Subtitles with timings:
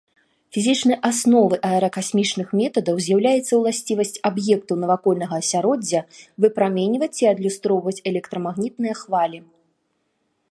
[0.55, 6.01] Фізічнай асновай аэракасмічных метадаў з'яўляецца ўласцівасць аб'ектаў навакольнага асяроддзя
[6.45, 9.39] выпраменьваць ці адлюстроўваць электрамагнітныя хвалі.